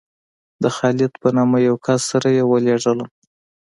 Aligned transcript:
د 0.61 0.63
خالد 0.75 1.13
په 1.21 1.29
نامه 1.37 1.57
یو 1.67 1.75
کس 1.85 2.01
سره 2.11 2.27
یې 2.37 2.43
ولېږلم. 2.47 3.09